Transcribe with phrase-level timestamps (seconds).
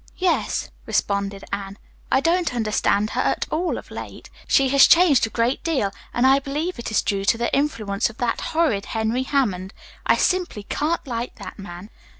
[0.17, 1.77] "Yes," responded Anne.
[2.11, 4.31] "I don't understand her at all of late.
[4.47, 8.09] She has changed a great deal, and I believe it is due to the influence
[8.09, 9.75] of that horrid Henry Hammond.
[10.07, 11.91] I simply can't like that man."